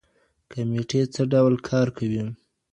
[0.51, 2.23] کميټي څه ډول کار کوي؟